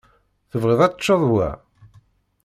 Tebɣiḍ 0.49 0.79
ad 0.81 0.93
teččeḍ 0.93 1.21
wa? 1.33 1.49